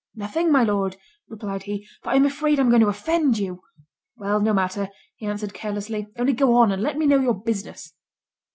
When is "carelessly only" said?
5.53-6.33